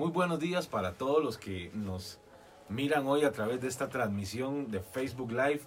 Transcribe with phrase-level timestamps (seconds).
[0.00, 2.18] Muy buenos días para todos los que nos
[2.70, 5.60] miran hoy a través de esta transmisión de Facebook Live.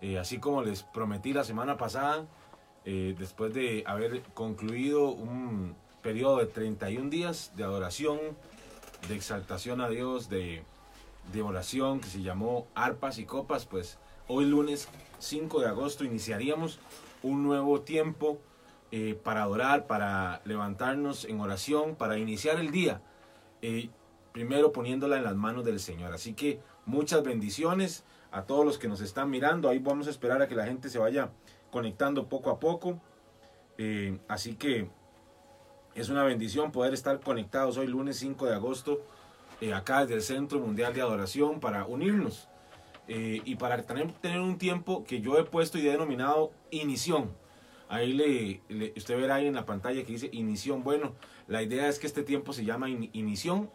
[0.00, 2.24] Eh, así como les prometí la semana pasada,
[2.86, 8.18] eh, después de haber concluido un periodo de 31 días de adoración,
[9.08, 10.64] de exaltación a Dios, de,
[11.44, 14.88] oración que se llamó Arpas y Copas, pues hoy lunes
[15.18, 16.78] 5 de agosto iniciaríamos
[17.22, 18.38] un nuevo tiempo
[18.90, 23.02] eh, para adorar, para levantarnos en oración, para iniciar el día,
[23.62, 23.90] eh,
[24.32, 26.12] primero poniéndola en las manos del Señor.
[26.12, 29.68] Así que muchas bendiciones a todos los que nos están mirando.
[29.68, 31.30] Ahí vamos a esperar a que la gente se vaya
[31.70, 33.00] conectando poco a poco.
[33.78, 34.88] Eh, así que
[35.94, 39.00] es una bendición poder estar conectados hoy lunes 5 de agosto
[39.74, 42.48] acá desde el Centro Mundial de Adoración para unirnos
[43.08, 47.30] y para tener, un tiempo que yo he puesto y he denominado inición
[47.90, 50.84] Ahí le, usted verá ahí en la pantalla que dice inición.
[50.84, 51.16] Bueno,
[51.50, 53.70] la idea es que este tiempo se llama inición.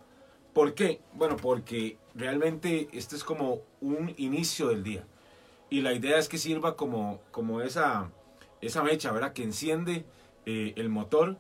[0.54, 1.02] ¿Por qué?
[1.14, 5.06] Bueno, porque realmente este es como un inicio del día.
[5.70, 8.10] Y la idea es que sirva como, como esa,
[8.62, 9.34] esa mecha, ¿verdad?
[9.34, 10.06] Que enciende
[10.46, 11.38] eh, el motor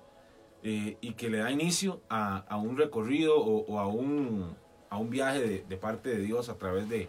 [0.61, 4.57] eh, y que le da inicio a, un recorrido o, a, un,
[4.89, 7.07] a un viaje de, parte de Dios a través de,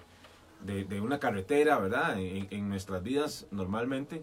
[1.01, 2.17] una carretera, ¿verdad?
[2.17, 4.23] en nuestras vidas normalmente.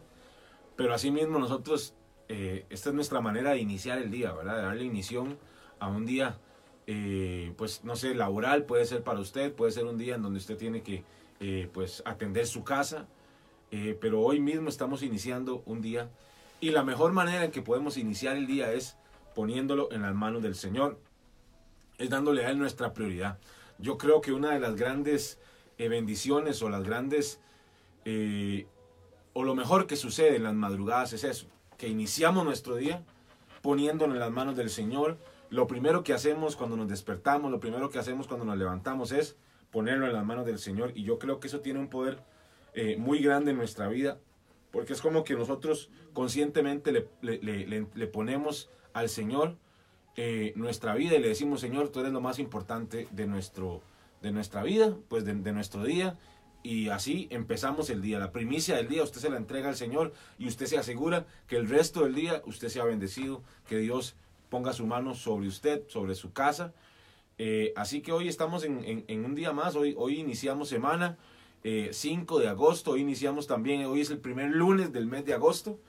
[0.78, 1.94] Pero asimismo nosotros,
[2.36, 4.56] eh, esta es nuestra manera de iniciar el día, ¿verdad?
[4.56, 5.28] De darle inicio
[5.78, 6.40] a un día,
[6.88, 10.40] eh, pues no sé, laboral, puede ser para usted, puede ser un día en donde
[10.40, 11.04] usted tiene que,
[11.40, 13.08] eh, pues, atender su casa,
[14.00, 16.08] pero hoy mismo estamos iniciando un día
[16.60, 18.98] y la mejor manera en que podemos iniciar el día es
[19.34, 21.00] poniéndolo en las manos del Señor,
[21.98, 23.40] es dándole a Él nuestra prioridad.
[23.80, 25.40] Yo creo que una de las grandes
[25.80, 27.40] bendiciones o las grandes
[29.34, 31.48] o lo mejor que sucede en las madrugadas es eso,
[31.84, 33.04] que iniciamos nuestro día
[33.62, 35.18] poniéndolo en las manos del Señor.
[35.50, 39.36] Lo primero que hacemos cuando nos despertamos, lo primero que hacemos cuando nos levantamos es
[39.70, 40.94] ponerlo en las manos del Señor.
[40.96, 42.24] Y yo creo que eso tiene un poder
[42.74, 44.18] eh, muy grande en nuestra vida,
[44.72, 49.58] porque es como que nosotros conscientemente le, ponemos al Señor
[50.16, 53.82] eh, nuestra vida y le decimos, Señor, tú eres lo más importante de, nuestro,
[54.22, 56.18] de nuestra vida, pues de, de nuestro día
[56.64, 58.18] y así empezamos el día.
[58.20, 61.58] La primicia del día usted se la entrega al Señor y usted se asegura que
[61.58, 64.16] el resto del día usted sea bendecido, que Dios
[64.50, 66.74] ponga su mano sobre usted, sobre su casa.
[67.38, 71.18] Eh, así que hoy estamos en, un día más, hoy, hoy iniciamos semana
[71.64, 75.34] 5 eh, de agosto, hoy iniciamos también, hoy es el primer lunes del mes de
[75.34, 75.80] agosto.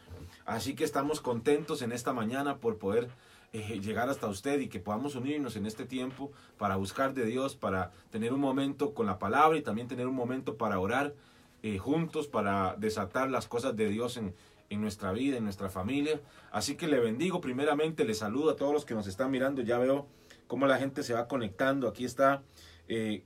[0.45, 3.09] Así que estamos contentos en esta mañana por poder
[3.55, 7.55] eh, llegar hasta usted y que podamos unirnos en este tiempo para buscar de Dios,
[7.55, 11.15] para tener un momento con la palabra y también tener un momento para orar
[11.63, 14.35] eh, juntos, para desatar las cosas de Dios en,
[14.71, 16.21] en nuestra vida, en nuestra familia.
[16.51, 19.79] Así que le bendigo primeramente, le saludo a todos los que nos están mirando, ya
[19.79, 20.09] veo
[20.49, 22.43] cómo la gente se va conectando, aquí está
[22.89, 23.23] eh,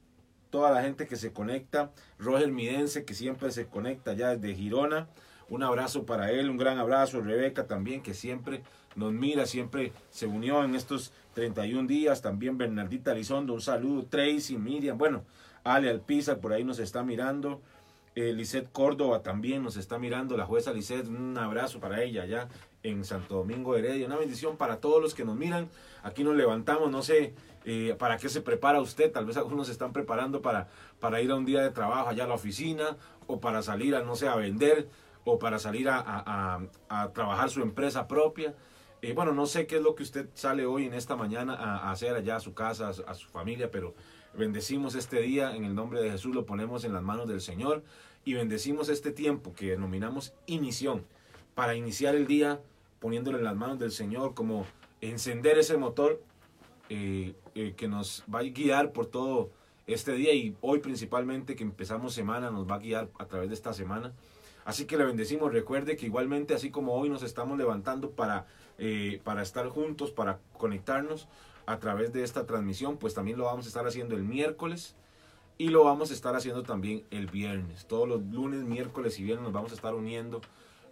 [0.51, 5.09] toda la gente que se conecta, Roger Midense que siempre se conecta ya desde Girona,
[5.49, 8.63] un abrazo para él, un gran abrazo, Rebeca también que siempre
[8.97, 12.23] nos mira, siempre se unió en estos 31 días.
[12.23, 14.07] También Bernardita Elizondo, un saludo.
[14.07, 15.25] Tracy, Miriam, bueno,
[15.65, 17.61] Ale Alpizar por ahí nos está mirando.
[18.15, 20.37] Eh, Lisette Córdoba también nos está mirando.
[20.37, 22.49] La jueza Lisette, un abrazo para ella allá
[22.83, 24.07] en Santo Domingo Heredia.
[24.07, 25.69] Una bendición para todos los que nos miran.
[26.03, 27.35] Aquí nos levantamos, no sé
[27.65, 29.13] eh, para qué se prepara usted.
[29.13, 30.69] Tal vez algunos se están preparando para,
[30.99, 32.97] para ir a un día de trabajo allá a la oficina
[33.29, 34.89] o para salir a, no sé, a vender
[35.25, 38.55] o para salir a, a, a trabajar su empresa propia.
[39.01, 41.93] Eh, bueno, no sé qué es lo que usted sale hoy en esta mañana a,
[41.93, 43.95] hacer allá a su casa, a su, familia, pero
[44.35, 47.85] bendecimos este día en el nombre de Jesús, lo ponemos en las manos del Señor
[48.25, 51.05] y bendecimos este tiempo que denominamos inición,
[51.55, 52.61] para iniciar el día
[52.99, 54.67] poniéndolo en las manos del Señor, como
[55.01, 56.21] encender ese motor
[56.89, 59.51] eh, eh, que nos va a guiar por todo
[59.87, 63.55] este día y hoy principalmente que empezamos semana, nos va a guiar a través de
[63.55, 64.13] esta semana.
[64.65, 65.51] Así que le bendecimos.
[65.51, 68.47] Recuerde que igualmente, así como hoy nos estamos levantando para,
[68.79, 71.29] eh, para estar juntos, para conectarnos
[71.67, 74.97] a través de esta transmisión, pues también lo vamos a estar haciendo el miércoles
[75.59, 77.87] y lo vamos a estar haciendo también el viernes.
[77.87, 80.41] Todos los lunes, miércoles y viernes nos vamos a estar uniendo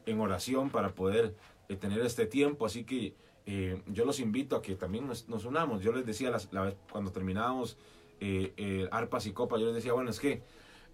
[0.04, 1.34] en oración para poder
[1.68, 2.66] eh, tener este tiempo.
[2.66, 3.14] Así que
[3.46, 5.82] eh, yo los invito a que también nos, unamos.
[5.82, 7.78] Yo les decía la, vez cuando terminábamos
[8.90, 10.42] arpas y copas, yo les decía, bueno, es que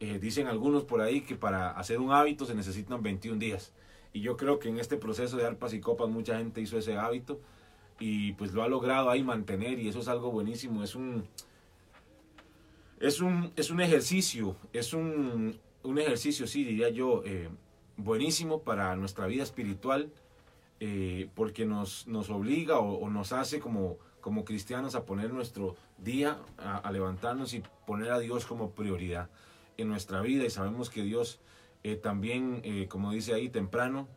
[0.02, 3.72] eh, dicen algunos por ahí que para hacer un hábito se necesitan 21 días.
[4.12, 6.96] Y yo creo que en este proceso de arpas y copas mucha gente hizo ese
[6.96, 7.40] hábito
[7.98, 10.82] y pues lo ha logrado ahí mantener y eso es algo buenísimo.
[10.82, 11.24] Es un,
[13.00, 17.48] es un, es un ejercicio, es un, un ejercicio, sí, diría yo, eh,
[17.96, 20.10] buenísimo para nuestra vida espiritual
[20.84, 26.38] eh, porque nos, nos obliga o, nos hace como, como cristianos a poner nuestro día,
[26.58, 29.30] a, levantarnos y poner a Dios como prioridad
[29.76, 31.38] en nuestra vida y sabemos que Dios
[31.84, 34.08] eh, también, eh, como dice ahí, temprano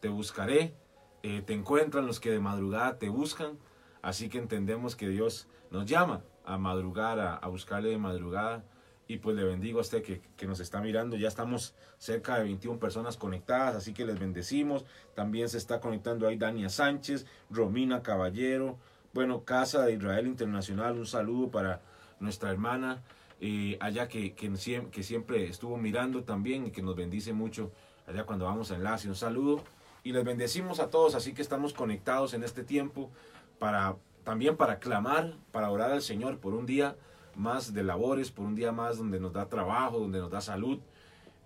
[0.00, 0.74] te buscaré,
[1.22, 3.58] eh, te encuentran los que de madrugada te buscan,
[4.02, 8.62] así que entendemos que Dios nos llama a madrugar, a, buscarle de madrugada
[9.08, 11.16] y pues le bendigo a usted que, que, nos está mirando.
[11.16, 14.84] Ya estamos cerca de 21 personas conectadas, así que les bendecimos.
[15.14, 18.78] También se está conectando ahí Dania Sánchez, Romina Caballero,
[19.14, 21.80] bueno, Casa de Israel Internacional, un saludo para
[22.20, 23.02] nuestra hermana
[23.40, 27.72] eh, allá que, que, siempre estuvo mirando también y que nos bendice mucho
[28.06, 29.08] allá cuando vamos a enlace.
[29.08, 29.62] Un saludo
[30.02, 33.10] y les bendecimos a todos, así que estamos conectados en este tiempo
[33.58, 36.96] para también para clamar, para orar al Señor por un día
[37.36, 40.80] más de labores, por un día más donde nos da trabajo, donde nos da salud,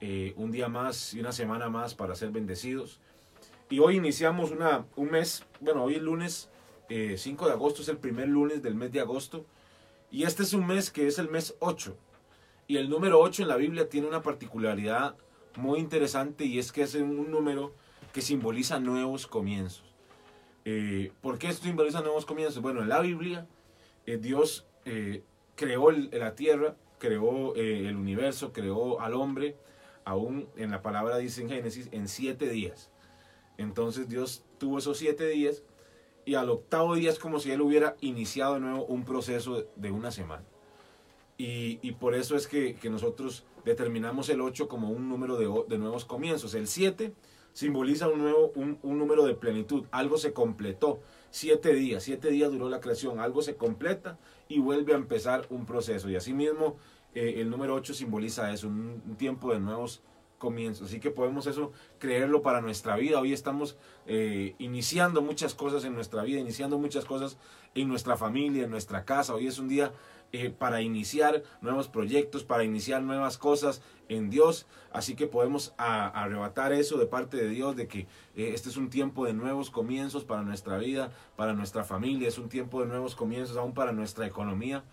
[0.01, 3.01] eh, un día más y una semana más para ser bendecidos.
[3.69, 6.51] Y hoy iniciamos una, un mes, bueno, hoy es lunes
[6.89, 9.45] 5 eh, de agosto es el primer lunes del mes de agosto.
[10.11, 11.97] Y este es un mes que es el mes 8.
[12.67, 15.17] Y el número 8 en la Biblia tiene una particularidad
[15.57, 17.75] muy interesante y es que es un número
[18.13, 19.85] que simboliza nuevos comienzos.
[20.65, 22.63] Eh, ¿Por qué esto simboliza nuevos comienzos?
[22.63, 23.47] Bueno, en la Biblia
[24.07, 24.67] eh, Dios
[25.55, 29.55] creó la tierra, creó el universo, creó al hombre,
[30.05, 32.91] aún en la palabra dice en Génesis, en siete días.
[33.59, 35.63] Entonces Dios tuvo esos siete días
[36.29, 39.91] y al octavo día es como si él hubiera iniciado de nuevo un proceso de
[39.91, 40.45] una semana.
[41.39, 45.51] Y, y por eso es que, que, nosotros determinamos el 8 como un número de,
[45.69, 46.53] de nuevos comienzos.
[46.53, 47.15] El 7
[47.55, 49.87] simboliza un, nuevo, un, un, número de plenitud.
[49.91, 51.01] Algo se completó.
[51.31, 53.21] Siete días, siete días duró la creación.
[53.21, 56.11] Algo se completa y vuelve a empezar un proceso.
[56.11, 56.77] Y asimismo,
[57.15, 60.03] eh, el número 8 simboliza eso, un, un tiempo de nuevos
[60.39, 60.85] comienzo.
[60.85, 63.21] Así que podemos eso creerlo para nuestra vida.
[63.21, 63.77] Hoy estamos
[64.07, 67.37] eh, iniciando muchas cosas en nuestra vida, iniciando muchas cosas
[67.75, 69.35] en nuestra familia, en nuestra casa.
[69.35, 69.93] Hoy es un día
[70.33, 74.67] eh, para iniciar nuevos proyectos, para iniciar nuevas cosas en Dios.
[74.93, 78.01] Así que podemos arrebatar eso de parte de Dios, de que
[78.37, 82.39] eh, este es un tiempo de nuevos comienzos para nuestra vida, para nuestra familia, es
[82.39, 84.85] un tiempo de nuevos comienzos aún para nuestra economía.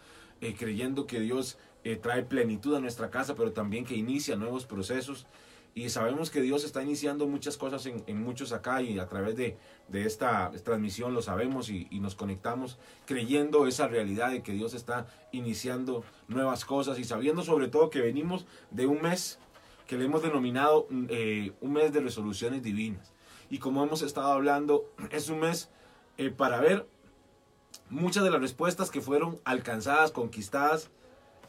[0.59, 5.27] creyendo que Dios eh, trae plenitud a nuestra casa, pero también que inicia nuevos procesos.
[5.75, 9.35] Y sabemos que Dios está iniciando muchas cosas en, en muchos acá y a través
[9.35, 9.57] de,
[9.89, 14.73] de esta, transmisión lo sabemos y, y, nos conectamos creyendo esa realidad de que Dios
[14.73, 19.37] está iniciando nuevas cosas y sabiendo sobre todo que venimos de un mes
[19.85, 23.13] que le hemos denominado eh, un mes de resoluciones divinas.
[23.49, 25.69] Y como hemos estado hablando, es un mes
[26.17, 26.87] eh, para ver
[27.89, 30.89] muchas de las respuestas que fueron alcanzadas, conquistadas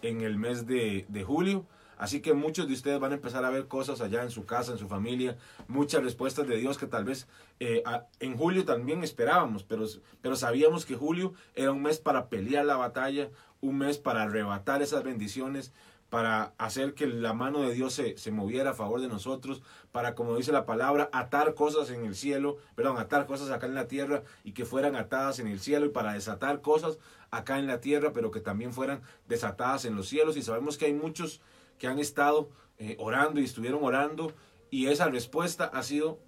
[0.02, 1.66] en el mes de, julio.
[1.98, 4.72] Así que muchos de ustedes van a empezar a ver cosas allá en su casa,
[4.72, 7.26] en su familia, muchas respuestas de Dios que tal vez
[7.58, 7.82] eh,
[8.20, 9.87] en julio también esperábamos, pero,
[10.20, 13.31] pero sabíamos que julio era un mes para pelear la batalla,
[13.62, 15.72] un mes para arrebatar esas bendiciones,
[16.11, 20.14] para hacer que la mano de Dios se, se, moviera a favor de nosotros, para,
[20.14, 23.88] como dice la palabra, atar cosas en el cielo, perdón, atar cosas acá en la
[23.88, 26.99] tierra y que fueran atadas en el cielo y para desatar cosas
[27.31, 30.37] acá en la tierra, pero que también fueran desatadas en los cielos.
[30.37, 31.41] Y sabemos que hay muchos
[31.79, 32.49] que han estado
[32.79, 34.32] eh, orando y estuvieron orando
[34.70, 36.19] y esa respuesta ha sido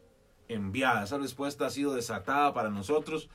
[0.49, 3.29] enviada, esa respuesta ha sido desatada para nosotros.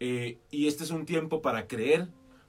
[0.00, 2.08] Eh, y este es un tiempo para creer,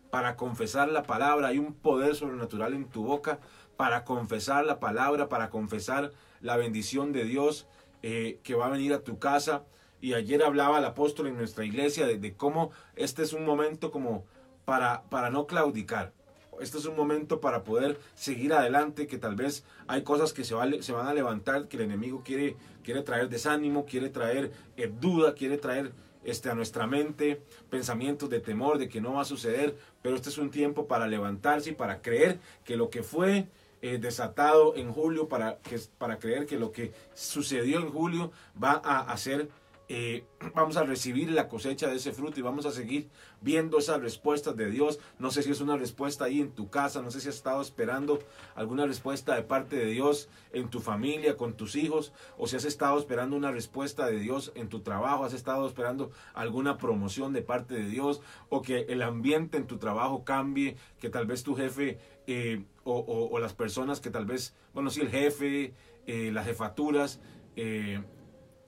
[0.10, 1.48] para confesar la palabra.
[1.48, 3.40] Hay un poder sobrenatural en tu boca
[3.76, 6.12] para confesar la palabra, para confesar
[6.42, 7.68] la bendición de Dios
[8.04, 9.64] eh, que va a venir a tu casa.
[10.02, 14.26] Y ayer hablaba el apóstol en nuestra iglesia de, cómo este es un momento como
[14.66, 16.14] para, para no claudicar.
[16.60, 20.56] Este es un momento para poder seguir adelante, que tal vez hay cosas que se,
[20.82, 25.36] se van a levantar, que el enemigo quiere, quiere traer desánimo, quiere traer eh, duda,
[25.36, 25.92] quiere traer
[26.28, 30.30] este, a nuestra mente pensamientos de temor, de que no va a suceder, pero este
[30.30, 33.48] es un tiempo para levantarse y para creer que lo que fue
[33.82, 38.32] eh, desatado en julio, para, que, para creer que lo que sucedió en julio
[38.62, 39.50] va a hacer
[39.90, 40.26] eh,
[40.56, 43.10] vamos a recibir la cosecha de ese fruto y vamos a seguir
[43.42, 45.00] viendo esas respuestas de Dios.
[45.20, 47.62] No sé si es una respuesta ahí en tu casa, no sé si has estado
[47.62, 48.20] esperando
[48.56, 52.66] alguna respuesta de parte de Dios en tu familia, con tus hijos, o si has
[52.66, 57.42] estado esperando una respuesta de Dios en tu trabajo, has estado esperando alguna promoción de
[57.42, 61.56] parte de Dios, o que el ambiente en tu trabajo cambie, que tal vez tu
[61.56, 65.74] jefe eh, o, las personas que tal vez, bueno, si el jefe,
[66.06, 67.20] eh, las jefaturas,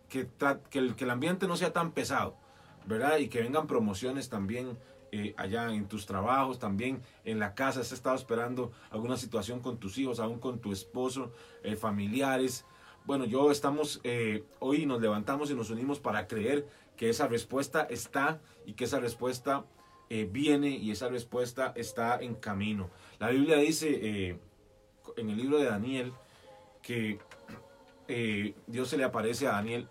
[0.10, 0.28] que,
[0.74, 2.36] el, que el ambiente no sea tan pesado,
[2.86, 3.18] ¿verdad?
[3.20, 4.78] Y que vengan promociones también
[5.12, 9.78] eh, allá en tus trabajos, también en la casa, has estado esperando alguna situación con
[9.78, 11.32] tus hijos, aún con tu esposo,
[11.64, 12.66] eh, familiares.
[13.06, 17.88] Bueno, yo estamos, eh, hoy nos levantamos y nos unimos para creer que esa respuesta
[17.90, 19.66] está y que esa respuesta
[20.10, 22.90] eh, viene y esa respuesta está en camino.
[23.20, 24.40] La Biblia dice
[25.18, 26.14] en el libro de Daniel
[26.82, 27.20] que
[28.68, 29.88] Dios se le aparece a Daniel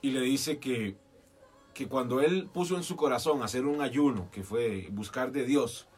[0.00, 0.96] y le dice que,
[1.74, 5.88] que cuando él puso en su corazón hacer un ayuno, que fue buscar de Dios,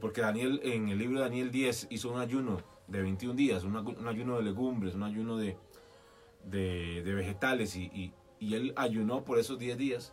[0.00, 4.06] porque Daniel en el libro de Daniel 10 hizo un ayuno de 21 días, un,
[4.06, 5.56] ayuno de legumbres, un ayuno de,
[6.44, 10.12] de, vegetales y, y, él ayunó por esos 10 días.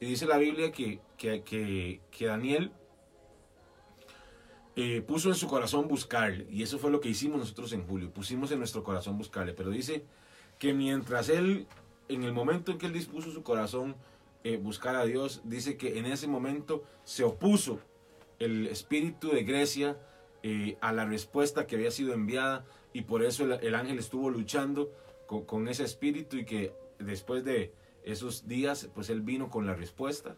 [0.00, 1.42] Y dice la Biblia que, que,
[2.10, 2.72] que, Daniel
[4.76, 6.46] eh, puso en su corazón buscarle.
[6.50, 8.10] Y eso fue lo que hicimos nosotros en julio.
[8.10, 9.54] Pusimos en nuestro corazón buscarle.
[9.54, 10.04] Pero dice
[10.58, 11.66] que mientras él,
[12.08, 13.96] en el momento en que él dispuso su corazón
[14.44, 17.80] eh, buscar a Dios, dice que en ese momento se opuso
[18.38, 19.98] el espíritu de Grecia
[20.42, 24.92] eh, a la respuesta que había sido enviada y por eso el, ángel estuvo luchando
[25.26, 27.72] con, con, ese espíritu y que después de
[28.04, 30.36] esos días pues él vino con la respuesta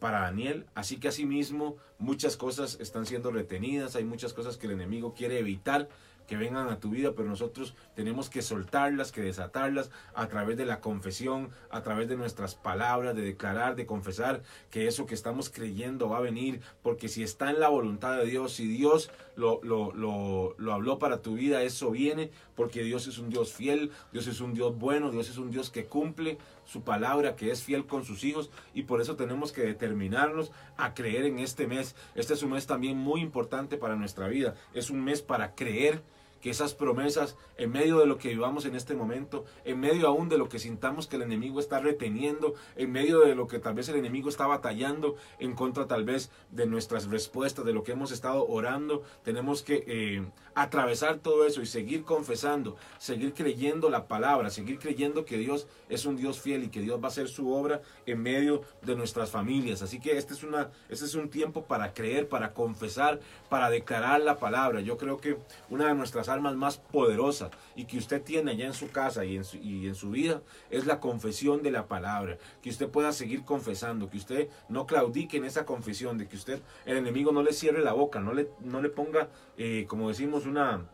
[0.00, 0.66] para Daniel.
[0.74, 5.38] Así que asimismo muchas cosas están siendo retenidas, hay muchas cosas que el enemigo quiere
[5.38, 5.88] evitar
[6.26, 10.66] que vengan a tu vida, pero nosotros tenemos que soltarlas, que desatarlas a través de
[10.66, 15.50] la confesión, a través de nuestras palabras, de declarar, de confesar que eso que estamos
[15.50, 19.60] creyendo va a venir, porque si está en la voluntad de Dios, si Dios lo,
[19.62, 23.90] lo, lo, lo habló para tu vida, eso viene, porque Dios es un Dios fiel,
[24.12, 27.62] Dios es un Dios bueno, Dios es un Dios que cumple su palabra, que es
[27.62, 31.94] fiel con sus hijos, y por eso tenemos que determinarnos a creer en este mes.
[32.14, 36.02] Este es un mes también muy importante para nuestra vida, es un mes para creer
[36.40, 40.28] que esas promesas, en medio de lo que vivamos en este momento, en medio aún
[40.28, 43.74] de lo que sintamos que el enemigo está reteniendo, en medio de lo que tal
[43.74, 47.92] vez el enemigo está batallando en contra tal vez de nuestras respuestas, de lo que
[47.92, 50.24] hemos estado orando, tenemos que eh,
[50.56, 56.06] atravesar todo eso y seguir confesando, seguir creyendo la palabra, seguir creyendo que Dios es
[56.06, 59.30] un Dios fiel y que Dios va a hacer su obra en medio de nuestras
[59.30, 59.82] familias.
[59.82, 63.20] Así que este es, una, este es un tiempo para creer, para confesar,
[63.50, 64.80] para declarar la palabra.
[64.80, 65.36] Yo creo que
[65.68, 69.44] una de nuestras más poderosas y que usted tiene allá en su casa y en
[69.44, 72.38] su, y en su vida es la confesión de la palabra.
[72.62, 76.62] Que usted pueda seguir confesando, que usted no claudique en esa confesión, de que usted,
[76.86, 80.45] el enemigo no le cierre la boca, no le, no le ponga, eh, como decimos,
[80.48, 80.86] una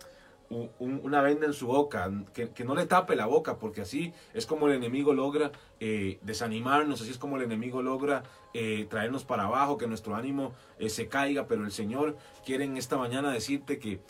[0.78, 4.68] una venda en su boca, que, no le tape la boca, porque así es como
[4.68, 9.78] el enemigo logra eh, desanimarnos, así es como el enemigo logra eh, traernos para abajo,
[9.78, 14.00] que nuestro ánimo eh, se caiga, pero el Señor quiere en esta mañana decirte que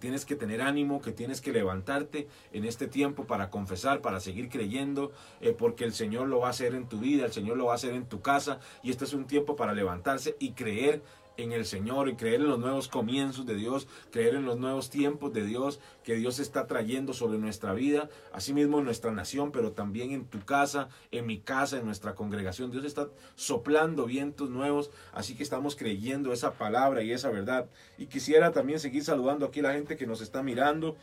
[0.00, 4.48] tienes que tener ánimo, que tienes que levantarte en este tiempo para confesar, para seguir
[4.48, 5.12] creyendo,
[5.56, 7.76] porque el Señor lo va a hacer en tu vida, el Señor lo va a
[7.76, 11.00] hacer en tu casa, y este es un tiempo para levantarse y creer
[11.36, 14.90] en el Señor y creer en los nuevos comienzos de Dios, creer en los nuevos
[14.90, 19.72] tiempos de Dios que Dios está trayendo sobre nuestra vida, asimismo en nuestra nación, pero
[19.72, 22.70] también en tu casa, en mi casa, en nuestra congregación.
[22.70, 27.68] Dios está soplando vientos nuevos, así que estamos creyendo esa palabra y esa verdad.
[27.98, 30.96] Y quisiera también seguir saludando aquí a la gente que nos está mirando.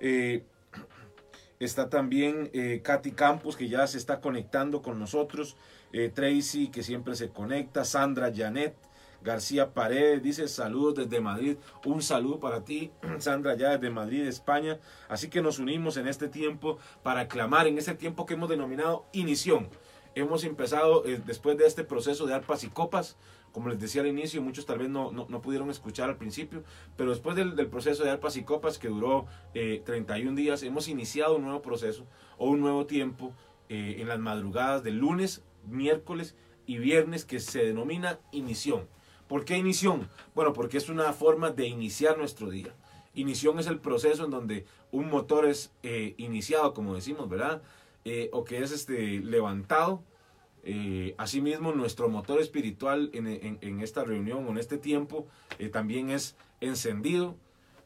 [0.00, 0.44] Eh,
[1.58, 5.56] está también eh, Katy Campos, que ya se está conectando con nosotros.
[5.92, 7.84] Eh, Tracy, que siempre se conecta.
[7.84, 8.74] Sandra Janet.
[9.24, 11.56] García Paredes dice saludos desde Madrid.
[11.84, 14.78] Un saludo para ti, Sandra, ya desde Madrid, España.
[15.08, 19.06] Así que nos unimos en este tiempo para clamar, en este tiempo que hemos denominado
[19.12, 19.68] inición.
[20.14, 23.16] Hemos empezado eh, después de este proceso de arpas y copas,
[23.50, 26.62] como les decía al inicio, muchos tal vez no, no, pudieron escuchar al principio,
[26.96, 31.36] pero después del, proceso de arpas y copas que duró 31 eh, días, hemos iniciado
[31.36, 32.04] un nuevo proceso
[32.36, 33.32] o un nuevo tiempo
[33.68, 38.86] eh, en las madrugadas de lunes, miércoles y viernes que se denomina inición.
[39.28, 40.08] ¿Por qué inición?
[40.34, 42.74] Bueno, porque es una forma de iniciar nuestro día.
[43.14, 47.62] Inición es el proceso en donde un motor es eh, iniciado, como decimos, ¿verdad?
[48.04, 50.02] Eh, o que es este, levantado.
[50.62, 55.26] Eh, asimismo, nuestro motor espiritual en, esta reunión o en este tiempo
[55.72, 57.36] también es encendido,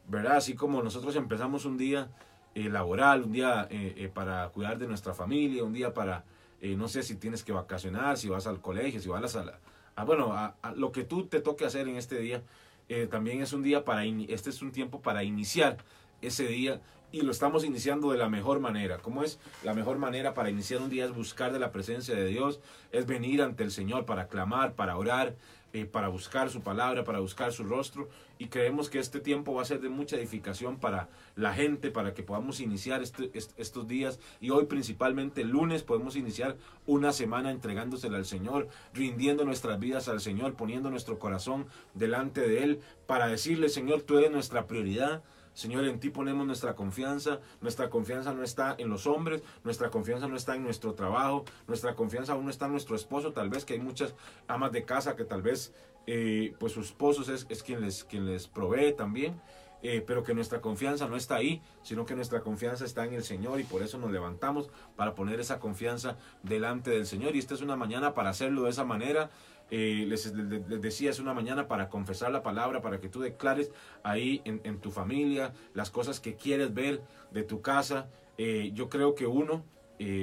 [0.07, 0.37] ¿verdad?
[0.37, 2.09] Así como nosotros empezamos un día
[2.55, 3.69] laboral, un día
[4.13, 6.25] para cuidar de nuestra familia, un día para,
[6.61, 9.59] no sé si tienes que vacacionar, si vas al colegio, si vas a la,
[9.99, 10.33] Ah, bueno,
[10.77, 12.41] lo que tú te toque hacer en este día,
[12.87, 15.75] eh, también es un día para, este es un tiempo para iniciar
[16.21, 16.79] ese día
[17.11, 18.99] y lo estamos iniciando de la mejor manera.
[18.99, 19.39] ¿Cómo es?
[19.61, 22.61] La mejor manera para iniciar un día es buscar de la presencia de Dios,
[22.93, 25.35] es venir ante el Señor para clamar, para orar,
[25.71, 28.09] eh, para buscar su palabra, para buscar su rostro.
[28.37, 32.13] Y creemos que este tiempo va a ser de mucha edificación para la gente, para
[32.13, 34.19] que podamos iniciar este, estos días.
[34.39, 40.07] Y hoy principalmente el lunes podemos iniciar una semana entregándosela al Señor, rindiendo nuestras vidas
[40.07, 45.23] al Señor, poniendo nuestro corazón delante de Él, para decirle, Señor, tú eres nuestra prioridad.
[45.59, 47.41] Señor, en ti ponemos nuestra confianza.
[47.59, 51.95] Nuestra confianza no está en los hombres, nuestra confianza no está en nuestro trabajo, nuestra
[51.95, 53.33] confianza aún no está en nuestro esposo.
[53.33, 54.15] Tal vez que hay muchas
[54.47, 55.73] amas de casa que tal vez
[56.07, 59.41] eh, pues sus esposos es, quien, les, quien les provee también.
[59.81, 63.23] Eh, pero que nuestra confianza no está ahí, sino que nuestra confianza está en el
[63.23, 67.35] Señor y por eso nos levantamos para poner esa confianza delante del Señor.
[67.35, 69.29] Y esta es una mañana para hacerlo de esa manera.
[69.71, 70.33] Eh, les,
[70.81, 73.71] decía, es una mañana para confesar la palabra, para que tú declares
[74.03, 78.09] ahí en, tu familia las cosas que quieres ver de tu casa.
[78.37, 79.63] Eh, yo creo que uno,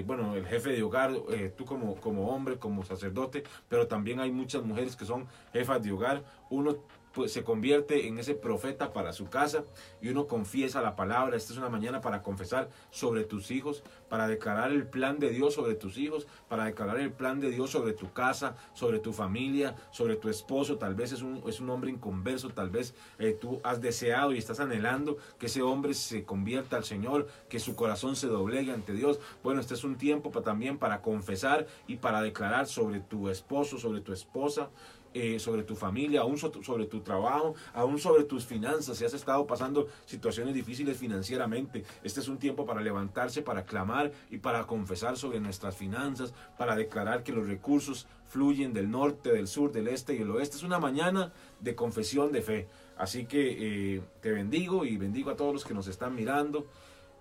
[0.07, 1.13] bueno, el jefe de hogar,
[1.57, 5.93] tú como, como hombre, como sacerdote, pero también hay muchas mujeres que son jefas de
[5.93, 6.79] hogar, uno
[7.17, 9.65] pues, se convierte en ese profeta para su casa
[10.03, 11.35] y uno confiesa la palabra.
[11.35, 15.55] Esta es una mañana para confesar sobre tus hijos, para declarar el plan de Dios
[15.55, 19.75] sobre tus hijos, para declarar el plan de Dios sobre tu casa, sobre tu familia,
[19.93, 20.77] sobre tu esposo.
[20.77, 24.39] Tal vez es un, es un hombre inconverso, tal vez eh, tú has deseado y
[24.39, 28.93] estás anhelando que ese hombre se convierta al Señor, que su corazón se doblegue ante
[28.93, 29.21] Dios.
[29.43, 34.03] Bueno, este es un tiempo también para confesar y para declarar sobre tu esposo, sobre
[34.03, 34.69] tu esposa,
[35.15, 39.47] eh, sobre tu familia, aún sobre tu trabajo, aún sobre tus finanzas, si has estado
[39.47, 45.17] pasando situaciones difíciles financieramente, este es un tiempo para levantarse, para clamar y para confesar
[45.17, 50.15] sobre nuestras finanzas, para declarar que los recursos fluyen del norte, del sur, del este
[50.15, 50.57] y del oeste.
[50.57, 52.69] Es una mañana de confesión de fe.
[52.99, 56.67] Así que eh, te bendigo y bendigo a todos los que nos están mirando.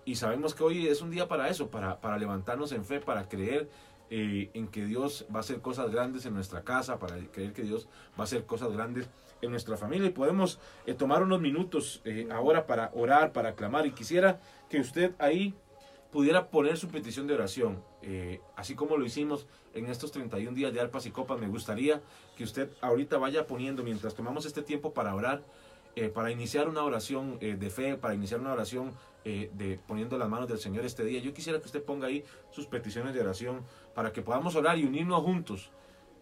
[0.04, 3.28] Y sabemos que hoy es un día para eso, para, para levantarnos en fe, para
[3.28, 3.68] creer
[4.08, 7.62] eh, en que Dios va a hacer cosas grandes en nuestra casa, para creer que
[7.62, 9.08] Dios va a hacer cosas grandes
[9.42, 10.06] en nuestra familia.
[10.06, 13.84] Y podemos eh, tomar unos minutos eh, ahora para orar, para clamar.
[13.84, 15.54] Y quisiera que usted ahí
[16.12, 17.82] pudiera poner su petición de oración,
[18.54, 21.38] así como lo hicimos en estos 31 días de Alpas y Copas.
[21.38, 22.00] Me gustaría
[22.36, 25.42] que usted ahorita vaya poniendo, mientras tomamos este tiempo para orar,
[26.14, 28.92] para iniciar una oración de fe, para iniciar una oración
[29.26, 31.20] de poniendo las manos del Señor este día.
[31.20, 33.64] Yo quisiera que usted ponga ahí sus peticiones de oración
[33.94, 35.70] para que podamos orar y unirnos juntos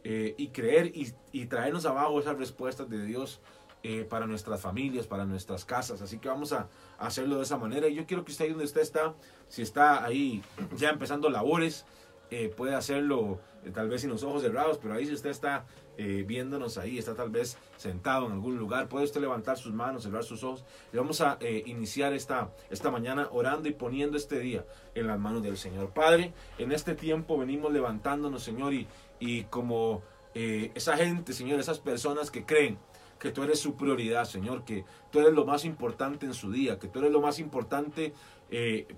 [0.07, 3.41] eh, y creer y, traernos abajo esas respuestas de Dios
[3.83, 6.03] eh, para nuestras familias, para nuestras casas.
[6.03, 7.89] Así que vamos a, hacerlo de esa manera.
[7.89, 9.15] Y yo quiero que usted ahí donde usted está,
[9.49, 10.43] si está ahí
[10.77, 11.87] ya empezando labores,
[12.31, 13.41] eh, puede hacerlo
[13.73, 15.65] tal vez sin los ojos cerrados, pero ahí si usted está
[15.97, 20.03] eh, viéndonos ahí, está tal vez sentado en algún lugar, puede usted levantar sus manos,
[20.03, 20.65] cerrar sus ojos.
[20.93, 25.19] Y vamos a eh, iniciar esta, esta mañana orando y poniendo este día en las
[25.19, 25.91] manos del Señor.
[25.91, 28.87] Padre, en este tiempo venimos levantándonos, Señor, y,
[29.21, 30.03] y como
[30.35, 32.79] eh, esa gente, Señor, esas personas que creen
[33.19, 36.79] que tú eres su prioridad, Señor, que tú eres lo más importante en su día,
[36.79, 38.13] que tú eres lo más importante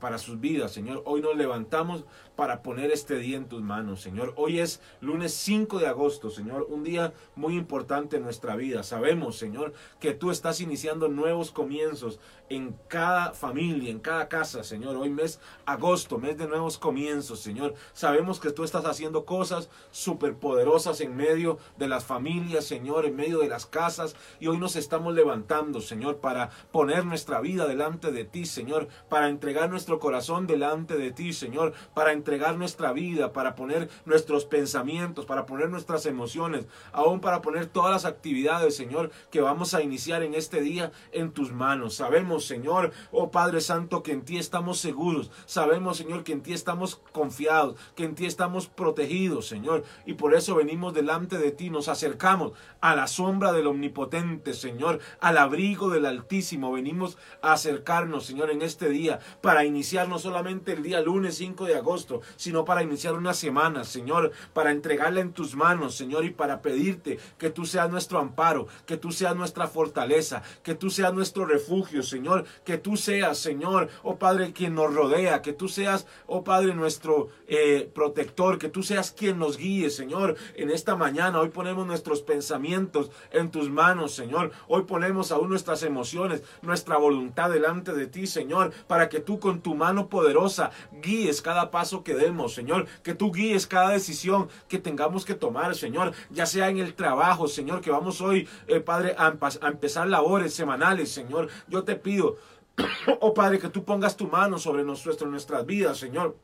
[0.01, 1.03] para sus vidas, Señor.
[1.07, 4.35] Hoy nos levantamos para poner este día en tus manos, Señor.
[4.37, 8.83] Hoy es lunes 5 de agosto, Señor, un día muy importante en nuestra vida.
[8.83, 14.97] Sabemos, Señor, que tú estás iniciando nuevos comienzos en cada familia, en cada casa, Señor.
[14.97, 17.75] Hoy mes agosto, mes de nuevos comienzos, Señor.
[17.93, 23.41] Sabemos que tú estás haciendo cosas superpoderosas en medio de las familias, Señor, en medio
[23.41, 24.15] de las casas.
[24.41, 29.29] Y hoy nos estamos levantando, Señor, para poner nuestra vida delante de ti, Señor, para
[29.29, 35.27] entregar nuestro corazón delante de ti, Señor, para entregar nuestra vida, para poner nuestros pensamientos,
[35.27, 40.23] para poner nuestras emociones, aún para poner todas las actividades, Señor, que vamos a iniciar
[40.23, 41.95] en este día en tus manos.
[41.95, 45.31] Sabemos, Señor, oh Padre Santo, que en ti estamos seguros.
[45.47, 49.85] Sabemos, Señor, que en ti estamos confiados, que en ti estamos protegidos, Señor.
[50.05, 55.01] Y por eso venimos delante de ti, nos acercamos a la sombra del Omnipotente, Señor,
[55.21, 56.73] al abrigo del Altísimo.
[56.73, 61.65] Venimos a acercarnos, Señor, en este día, para iniciar no solamente el día lunes 5
[61.65, 66.31] de agosto, sino para iniciar una semana, Señor, para entregarla en tus manos, Señor, y
[66.31, 71.13] para pedirte que tú seas nuestro amparo, que tú seas nuestra fortaleza, que tú seas
[71.13, 72.26] nuestro refugio, Señor,
[72.65, 77.29] que tú seas, Señor, oh Padre, quien nos rodea, que tú seas, oh Padre, nuestro
[77.47, 81.41] eh, protector, que tú seas quien nos guíe, Señor, en esta mañana.
[81.41, 84.53] Hoy ponemos nuestros pensamientos en tus manos, Señor.
[84.69, 89.61] Hoy ponemos aún nuestras emociones, nuestra voluntad delante de ti, Señor, para que tú con
[89.61, 90.71] tu mano poderosa
[91.03, 95.75] guíes cada paso que demos, Señor, que tú guíes cada decisión que tengamos que tomar,
[95.75, 99.35] Señor, ya sea en el trabajo, Señor, que vamos hoy, eh, Padre, a
[99.69, 101.49] empezar labores semanales, Señor.
[101.69, 102.16] Yo te pido,
[103.21, 106.37] oh Padre, que tú pongas tu mano sobre nuestras vidas, Señor.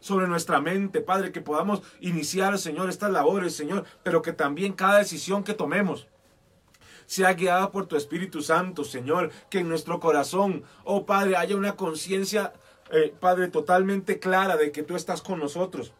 [0.00, 4.98] Sobre nuestra mente, Padre, que podamos iniciar, Señor, estas labores, Señor, pero que también cada
[4.98, 6.08] decisión que tomemos
[7.06, 11.76] sea guiada por tu Espíritu Santo, Señor, que en nuestro corazón, oh Padre, haya una
[11.76, 12.52] conciencia
[12.92, 15.94] eh, Padre, totalmente clara de que tú estás con nosotros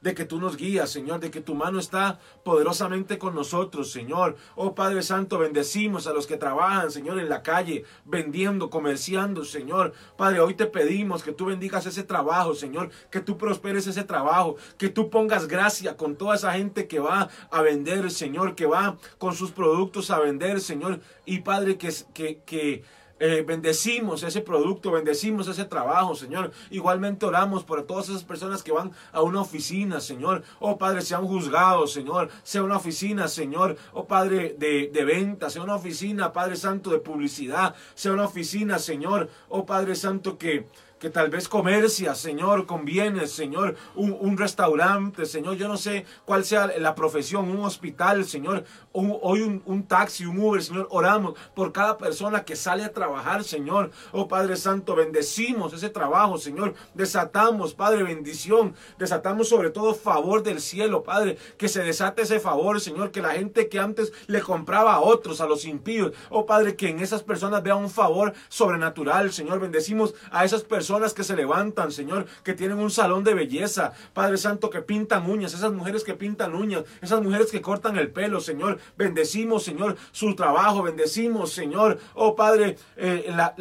[0.00, 4.36] de que tú nos guías, Señor, de que tu mano está poderosamente con nosotros, Señor.
[4.56, 9.92] Oh Padre Santo, bendecimos a los que trabajan, Señor, en la calle, vendiendo, comerciando, Señor.
[10.16, 14.56] Padre, hoy te pedimos que tú bendigas ese trabajo, Señor, que tú prosperes ese trabajo,
[14.78, 18.96] que tú pongas gracia con toda esa gente que va a vender, Señor, que va
[19.18, 21.00] con sus productos a vender, Señor.
[21.26, 22.82] Y Padre, que, que, que
[23.20, 26.52] eh, bendecimos ese producto, bendecimos ese trabajo, Señor.
[26.70, 30.42] Igualmente oramos por todas esas personas que van a una oficina, Señor.
[30.58, 32.30] Oh Padre, sean juzgados, Señor.
[32.42, 33.76] Sea una oficina, Señor.
[33.92, 37.74] Oh Padre, de, de venta, sea una oficina, Padre Santo, de publicidad.
[37.94, 39.28] Sea una oficina, Señor.
[39.50, 40.66] Oh Padre Santo, que
[41.00, 46.66] que tal vez comercia, Señor, conviene, Señor, un, restaurante, Señor, yo no sé cuál sea
[46.78, 51.96] la profesión, un hospital, Señor, hoy un, un, taxi, un Uber, Señor, oramos por cada
[51.96, 53.90] persona que sale a trabajar, Señor.
[54.12, 56.74] Oh Padre Santo, bendecimos ese trabajo, Señor.
[56.94, 58.74] Desatamos, Padre, bendición.
[58.98, 61.38] Desatamos sobre todo favor del cielo, Padre.
[61.56, 63.12] Que se desate ese favor, Señor.
[63.12, 66.88] Que la gente que antes le compraba a otros, a los impíos, oh Padre, que
[66.88, 69.60] en esas personas vea un favor sobrenatural, Señor.
[69.60, 74.36] Bendecimos a esas personas que se levantan, Señor, que tienen un salón de belleza, Padre
[74.36, 78.40] Santo, que pintan uñas, esas mujeres que pintan uñas, esas mujeres que cortan el pelo,
[78.40, 78.79] Señor.
[78.96, 80.82] Bendecimos, Señor, su trabajo.
[80.82, 83.54] Bendecimos, Señor, oh Padre, eh, la,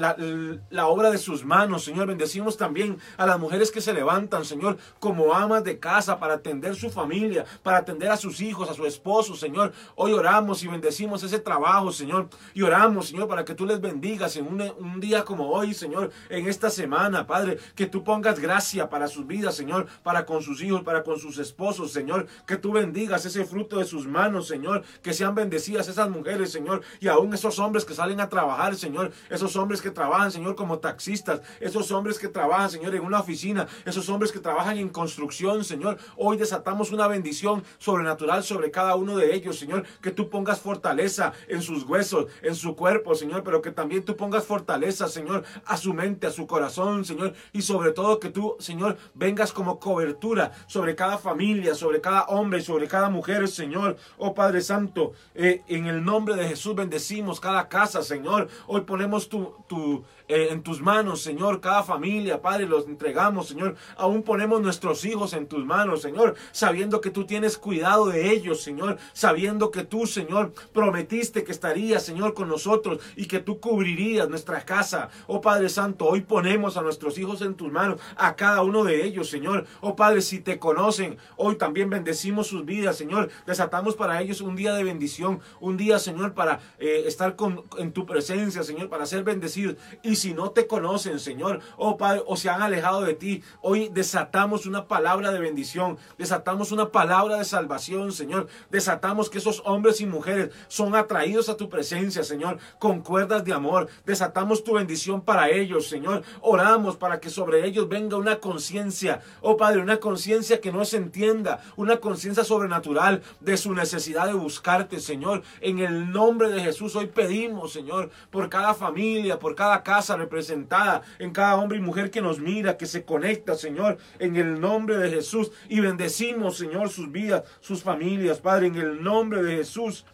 [0.69, 2.07] la, obra de sus manos, Señor.
[2.07, 6.75] Bendecimos también a las mujeres que se levantan, Señor, como amas de casa para atender
[6.75, 9.73] su familia, para atender a sus hijos, a su esposo, Señor.
[9.95, 12.29] Hoy oramos y bendecimos ese trabajo, Señor.
[12.53, 16.11] Y oramos, Señor, para que tú les bendigas en un, un día como hoy, Señor,
[16.29, 20.61] en esta semana, Padre, que tú pongas gracia para sus vidas, Señor, para con sus
[20.61, 24.83] hijos, para con sus esposos, Señor, que tú bendigas ese fruto de sus manos, Señor,
[25.09, 29.11] que sean bendecidas esas mujeres, Señor, y aún esos hombres que salen a trabajar, Señor,
[29.31, 33.67] esos hombres que trabajan, Señor, como taxistas, esos hombres que trabajan, Señor, en una oficina,
[33.85, 39.17] esos hombres que trabajan en construcción, Señor, hoy desatamos una bendición sobrenatural sobre cada uno
[39.17, 43.63] de ellos, Señor, que tú pongas fortaleza en sus huesos, en su cuerpo, Señor, pero
[43.63, 47.93] que también tú pongas fortaleza, Señor, a su mente, a su corazón, Señor, y sobre
[47.93, 53.09] todo que tú, Señor, vengas como cobertura sobre cada familia, sobre cada hombre, sobre cada
[53.09, 54.98] mujer, Señor, oh Padre Santo,
[55.35, 58.49] eh, en el nombre de Jesús bendecimos cada casa, Señor.
[58.67, 63.75] Hoy ponemos tu, tu eh, en tus manos, Señor, cada familia, Padre, los entregamos, Señor.
[63.97, 68.61] Aún ponemos nuestros hijos en tus manos, Señor, sabiendo que tú tienes cuidado de ellos,
[68.61, 74.29] Señor, sabiendo que tú, Señor, prometiste que estarías, Señor, con nosotros y que tú cubrirías
[74.29, 75.09] nuestra casa.
[75.25, 79.03] Oh Padre Santo, hoy ponemos a nuestros hijos en tus manos, a cada uno de
[79.03, 79.65] ellos, Señor.
[79.81, 83.31] Oh Padre, si te conocen, hoy también bendecimos sus vidas, Señor.
[83.47, 87.93] Desatamos para ellos un día de bendición, un día, Señor, para eh, estar con, en
[87.93, 89.75] tu presencia, Señor, para ser bendecidos.
[90.19, 94.65] Si no te conocen, Señor, oh Padre, o se han alejado de ti, hoy desatamos
[94.65, 98.47] una palabra de bendición, desatamos una palabra de salvación, Señor.
[98.69, 103.53] Desatamos que esos hombres y mujeres son atraídos a tu presencia, Señor, con cuerdas de
[103.53, 103.87] amor.
[104.05, 106.23] Desatamos tu bendición para ellos, Señor.
[106.41, 110.97] Oramos para que sobre ellos venga una conciencia, oh Padre, una conciencia que no se
[110.97, 115.43] entienda, una conciencia sobrenatural de su necesidad de buscarte, Señor.
[115.61, 121.01] En el nombre de Jesús hoy pedimos, Señor, por cada familia, por cada casa representada
[121.19, 124.97] en cada hombre y mujer que nos mira, que se conecta, Señor, en el nombre
[124.97, 125.51] de Jesús.
[125.67, 130.05] Y bendecimos, Señor, sus vidas, sus familias, Padre, en el nombre de Jesús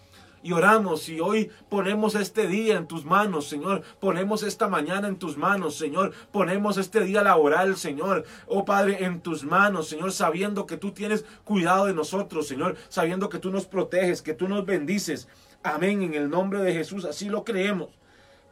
[0.45, 3.81] y oramos y hoy ponemos este día en tus manos, Señor.
[3.99, 6.13] Ponemos esta mañana en tus manos, Señor.
[6.31, 8.25] Ponemos este día laboral, Señor.
[8.45, 12.75] Oh Padre, en tus manos, Señor, sabiendo que tú tienes cuidado de nosotros, Señor.
[12.89, 15.27] Sabiendo que tú nos proteges, que tú nos bendices.
[15.63, 17.89] Amén, en el nombre de Jesús, así lo creemos.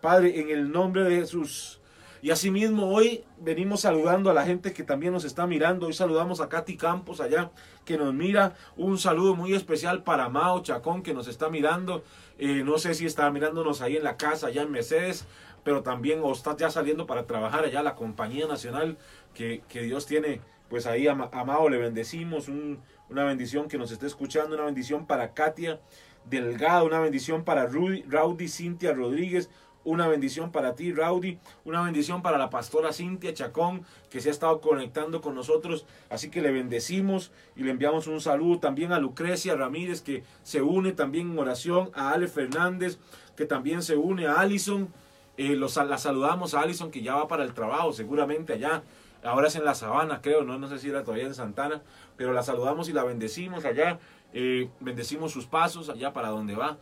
[0.03, 1.79] Padre, en el nombre de Jesús.
[2.21, 5.87] Y asimismo hoy venimos saludando a la gente que también nos está mirando.
[5.87, 7.51] Hoy saludamos a Katy Campos allá
[7.85, 8.53] que nos mira.
[8.75, 12.03] Un saludo muy especial para Mao Chacón que nos está mirando.
[12.37, 15.25] Eh, no sé si está mirándonos ahí en la casa, allá en Mercedes,
[15.63, 18.97] pero también o está ya saliendo para trabajar allá la compañía nacional
[19.33, 20.41] que, Dios tiene.
[20.67, 22.49] Pues ahí a, Mao le bendecimos.
[22.49, 24.55] una bendición que nos esté escuchando.
[24.55, 25.79] Una bendición para Katia
[26.25, 26.87] Delgado.
[26.87, 29.49] Una bendición para Rudy, Raudy Cintia Rodríguez
[29.84, 31.38] una bendición para ti, Rowdy.
[31.65, 35.86] Una bendición para la pastora Cintia Chacón, que se ha estado conectando con nosotros.
[36.10, 40.62] Así que le bendecimos y le enviamos un saludo también a Lucrecia Ramírez, que se
[40.62, 41.91] une también en oración.
[41.93, 43.00] A Ale Fernández,
[43.36, 44.28] que también se une.
[44.28, 44.89] A Allison.
[45.36, 48.84] Eh, los, la saludamos a Allison, que ya va para el trabajo, seguramente allá.
[49.24, 51.82] Ahora es en la sabana, creo, no, no sé si era todavía en Santana,
[52.17, 54.00] pero la saludamos y la bendecimos allá.
[54.34, 56.78] Eh, bendecimos sus pasos allá para donde va.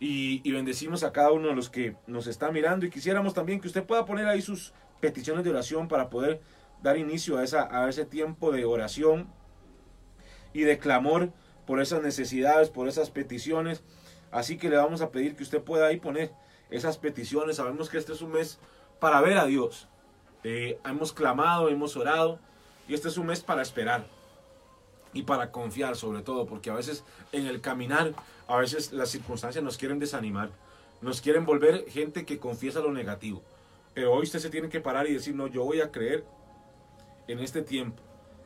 [0.00, 3.66] Y, bendecimos a cada uno de los que nos está mirando y quisiéramos también que
[3.66, 6.40] usted pueda poner ahí sus peticiones de oración para poder
[6.82, 9.28] dar inicio a, ese tiempo de oración.
[10.52, 11.30] y de clamor
[11.66, 13.82] por esas necesidades, por esas peticiones.
[14.30, 16.32] Así que le vamos a pedir que usted pueda ahí poner
[16.70, 17.56] esas peticiones.
[17.56, 18.58] Sabemos que este es un mes
[19.00, 19.88] para ver a Dios.
[20.44, 22.38] Eh, hemos clamado, hemos orado
[22.88, 24.06] y este es un mes para esperar
[25.12, 28.12] y para confiar sobre todo, porque a veces en el caminar,
[28.48, 30.50] a veces las circunstancias nos quieren desanimar,
[31.02, 33.42] nos quieren volver gente que confiesa lo negativo.
[33.94, 36.24] Pero hoy usted se tiene que parar y decir, no, yo voy a creer
[37.28, 38.02] en este tiempo.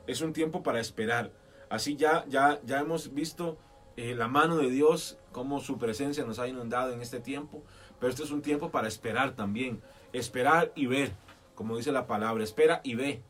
[0.07, 1.31] Es un tiempo para esperar.
[1.71, 3.57] Así ya, ya, ya hemos visto
[3.97, 7.63] eh, la mano de Dios, cómo su presencia nos ha inundado en este tiempo.
[8.01, 9.81] Pero este es un tiempo para esperar también.
[10.13, 11.13] Esperar y ver,
[11.55, 12.43] como dice la palabra.
[12.43, 13.23] Espera y ve.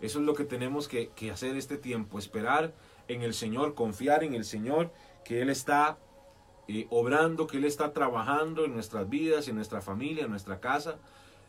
[0.00, 2.18] Eso es lo que tenemos que, que hacer este tiempo.
[2.18, 2.74] Esperar
[3.06, 4.90] en el Señor, confiar en el Señor,
[5.24, 5.98] que Él está
[6.68, 10.96] eh, obrando, que Él está trabajando en nuestras vidas, en nuestra familia, en nuestra casa.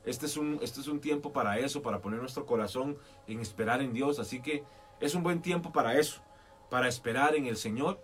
[0.06, 3.82] Este es, un, este es un tiempo para eso, para poner nuestro corazón en esperar
[3.82, 4.20] en Dios.
[4.20, 4.64] Así que
[5.02, 6.22] es un buen tiempo para eso,
[6.70, 8.00] para esperar en el Señor,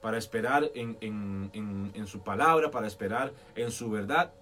[0.00, 1.50] para esperar en, en,
[1.94, 4.32] en, su palabra, para esperar en su verdad.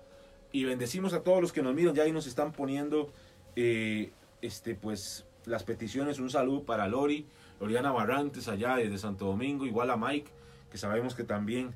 [0.53, 3.13] Y bendecimos a todos los que nos miran, ya ahí nos están poniendo
[3.57, 4.13] eh,
[4.43, 6.19] este, pues, las peticiones.
[6.19, 7.27] Un saludo para Lori,
[7.61, 10.31] Loriana Barrantes allá desde Santo Domingo, igual a Mike,
[10.71, 11.75] que sabemos que también,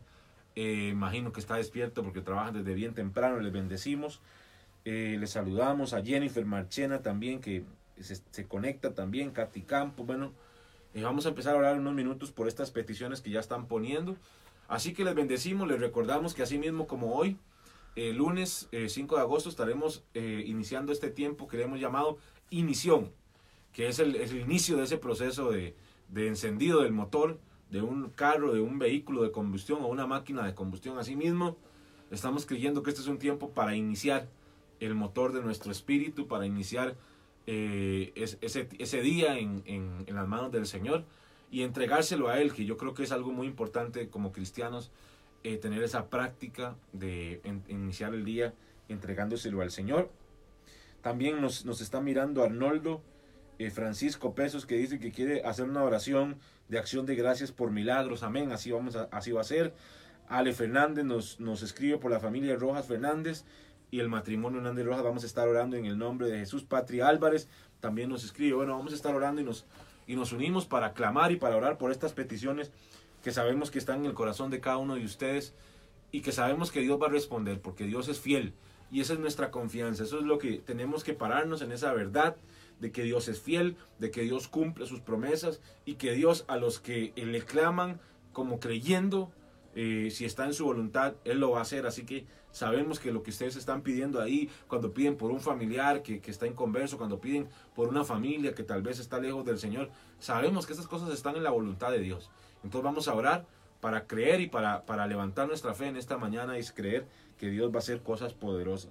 [0.57, 4.21] eh, imagino que está despierto porque trabaja desde bien temprano, les bendecimos.
[4.85, 7.65] Eh, les saludamos a Jennifer Marchena también, que
[8.01, 10.05] se, conecta también, Katy Campo.
[10.05, 10.33] Bueno,
[10.95, 14.17] eh, vamos a empezar a hablar unos minutos por estas peticiones que ya están poniendo.
[14.69, 17.37] Así que les bendecimos, les recordamos que así mismo como hoy,
[17.97, 22.19] el lunes 5 de agosto, estaremos iniciando este tiempo que le hemos llamado
[22.51, 23.11] Inición
[23.73, 25.75] que es el, inicio de ese proceso de,
[26.15, 27.39] encendido del motor
[27.71, 30.99] de un carro, de un vehículo de combustión o una máquina de combustión.
[30.99, 31.57] Asimismo,
[32.11, 34.29] estamos creyendo que este es un tiempo para iniciar
[34.81, 36.97] el motor de nuestro espíritu, para iniciar
[37.47, 41.05] eh, ese, día en, las manos del Señor
[41.51, 44.91] y entregárselo a Él, que yo creo que es algo muy importante como cristianos,
[45.43, 48.55] eh, tener esa práctica de iniciar el día
[48.89, 50.11] entregándoselo al Señor.
[51.03, 53.01] También nos, nos está mirando Arnoldo
[53.61, 57.71] eh, Francisco Pesos que dice que quiere hacer una oración de acción de gracias por
[57.71, 58.23] milagros.
[58.23, 58.53] Amén.
[58.53, 59.75] Así, vamos a, así va a ser.
[60.29, 63.45] Ale Fernández nos, nos escribe por la familia Rojas Fernández
[63.91, 65.03] y el matrimonio Hernández Rojas.
[65.03, 66.65] Vamos a estar orando en el nombre de Jesús.
[66.65, 67.49] Patria Álvarez
[67.81, 68.55] también nos escribe.
[68.55, 69.67] Bueno, vamos a estar orando y nos,
[70.07, 72.73] y nos unimos para clamar y para orar por estas peticiones
[73.23, 75.53] que sabemos que están en el corazón de cada uno de ustedes
[76.13, 78.55] y que sabemos que Dios va a responder porque Dios es fiel
[78.91, 80.05] y esa es nuestra confianza.
[80.05, 82.37] Eso es lo que tenemos que pararnos en esa verdad
[82.81, 86.57] de que Dios es fiel, de que Dios cumple sus promesas y que Dios a
[86.57, 88.01] los que le claman
[88.33, 89.31] como creyendo,
[89.75, 91.87] eh, si está en su voluntad, Él lo va a hacer.
[91.87, 96.03] Así que sabemos que lo que ustedes están pidiendo ahí, cuando piden por un familiar
[96.03, 99.59] que, está en converso, cuando piden por una familia que tal vez está lejos del
[99.59, 102.31] Señor, sabemos que esas cosas están en la voluntad de Dios.
[102.65, 103.47] Entonces vamos a orar
[103.81, 107.07] para creer y para, para levantar nuestra fe en esta mañana y creer
[107.39, 108.91] que Dios va a hacer cosas poderosas.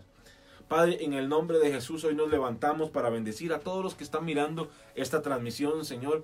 [0.69, 4.03] Padre, en el nombre de Jesús hoy nos levantamos para bendecir a todos los que
[4.03, 6.23] están mirando esta transmisión, Señor.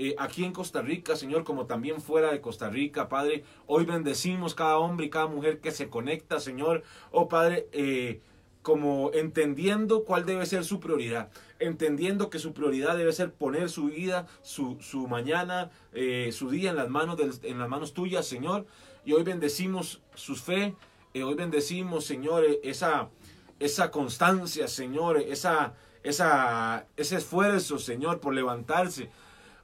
[0.00, 3.44] Eh, aquí en Costa Rica, Señor, como también fuera de Costa Rica, Padre.
[3.68, 6.82] Hoy bendecimos cada hombre y cada mujer que se conecta, Señor.
[7.12, 8.20] Oh, Padre, eh,
[8.62, 11.30] como entendiendo cuál debe ser su prioridad,
[11.60, 16.70] entendiendo que su prioridad debe ser poner su vida, su, su mañana, eh, su día
[16.70, 18.66] en las, manos en las manos tuyas, Señor.
[19.04, 20.74] Y hoy bendecimos su fe,
[21.14, 23.08] hoy bendecimos, Señor, esa
[23.58, 29.10] esa constancia, Señor, esa, esa, ese esfuerzo, Señor, por levantarse,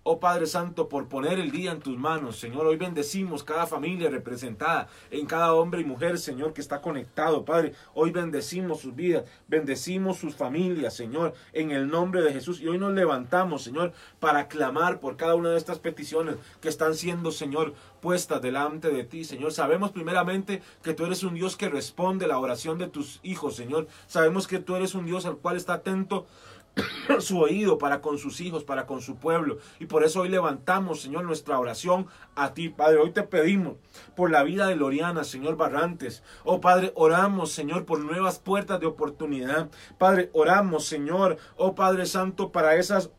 [0.02, 2.66] Oh Padre Santo, por poner el día en tus manos, Señor.
[2.66, 7.74] Hoy bendecimos cada familia representada en cada hombre y mujer, Señor, que está conectado, Padre.
[7.92, 12.62] Hoy bendecimos sus vidas, bendecimos sus familias, Señor, en el nombre de Jesús.
[12.62, 16.94] Y hoy nos levantamos, Señor, para clamar por cada una de estas peticiones que están
[16.94, 19.52] siendo, Señor, puestas delante de ti, Señor.
[19.52, 23.86] Sabemos primeramente que tú eres un Dios que responde la oración de tus hijos, Señor.
[24.06, 26.26] Sabemos que tú eres un Dios al cual está atento
[27.20, 29.58] su oído para con sus hijos, para con su pueblo.
[29.78, 32.98] Y por eso hoy levantamos, Señor, nuestra oración a ti, Padre.
[32.98, 33.76] Hoy te pedimos
[34.16, 36.22] por la vida de Loriana, Señor Barrantes.
[36.44, 39.70] Oh, Padre, oramos, Señor, por nuevas puertas de oportunidad.
[39.98, 43.10] Padre, oramos, Señor, oh Padre Santo, para esas